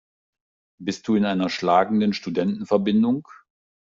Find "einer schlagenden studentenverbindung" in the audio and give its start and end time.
1.25-3.27